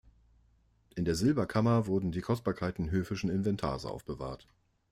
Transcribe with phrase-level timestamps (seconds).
[0.95, 4.47] In der Silberkammer wurden die Kostbarkeiten höfischen Inventars aufbewahrt.